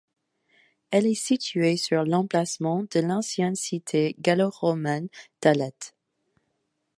[0.89, 5.09] Elle est située sur l'emplacement de l'ancienne cité gallo-romaine
[5.43, 5.95] d'Aleth.